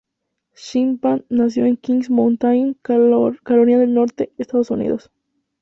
Shipman 0.55 1.25
nació 1.29 1.65
en 1.67 1.77
Kings 1.77 2.09
Mountain, 2.09 2.75
Carolina 2.81 3.77
del 3.77 3.93
Norte, 3.93 4.33
Estados 4.39 4.71
Unidos. 4.71 5.11